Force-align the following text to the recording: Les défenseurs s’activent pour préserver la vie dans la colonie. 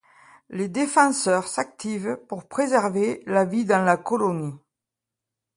Les 0.49 0.67
défenseurs 0.67 1.47
s’activent 1.47 2.17
pour 2.27 2.47
préserver 2.47 3.21
la 3.27 3.45
vie 3.45 3.65
dans 3.65 3.85
la 3.85 3.97
colonie. 3.97 4.57